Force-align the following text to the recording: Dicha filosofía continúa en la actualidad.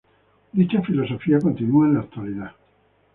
Dicha 0.57 0.81
filosofía 0.81 1.37
continúa 1.39 1.85
en 1.85 1.93
la 1.93 1.99
actualidad. 1.99 2.51